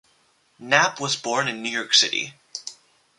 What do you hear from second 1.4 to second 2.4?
in New York City.